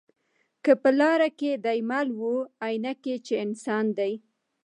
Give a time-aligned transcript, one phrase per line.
[0.63, 4.13] که په لاره کی دي مل وو آیینه کي چي انسان دی